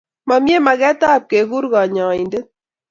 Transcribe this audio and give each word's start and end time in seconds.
Mamie 0.27 0.59
magetab 0.65 1.21
kekur 1.29 1.65
kanyaindet 1.73 2.47